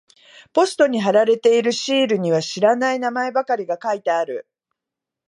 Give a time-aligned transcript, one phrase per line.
[0.51, 4.47] ポストに貼られているシールには知らない名前ばかりが書いてある。